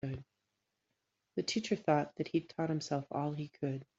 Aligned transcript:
The 1.35 1.43
teacher 1.43 1.75
thought 1.75 2.15
that 2.15 2.29
he'd 2.29 2.49
taught 2.49 2.69
himself 2.69 3.05
all 3.11 3.33
he 3.33 3.49
could. 3.49 3.85